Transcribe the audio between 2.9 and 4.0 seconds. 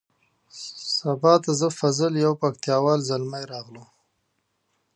زلمی راغلو.